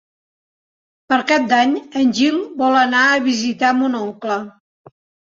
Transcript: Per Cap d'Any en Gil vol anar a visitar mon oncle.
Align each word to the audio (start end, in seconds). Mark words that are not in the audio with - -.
Per 1.11 1.17
Cap 1.31 1.43
d'Any 1.51 1.75
en 2.03 2.13
Gil 2.19 2.39
vol 2.61 2.77
anar 2.79 3.01
a 3.09 3.19
visitar 3.27 3.75
mon 3.83 3.99
oncle. 3.99 4.39